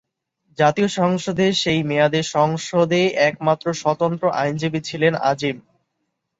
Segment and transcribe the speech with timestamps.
[0.57, 5.57] জাতীয় সংসদে সেই মেয়াদে সংসদে একমাত্র স্বতন্ত্র আইনজীবী ছিলেন আজিম।